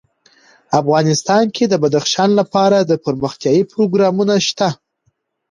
[0.81, 4.69] افغانستان کې د بدخشان لپاره دپرمختیا پروګرامونه شته.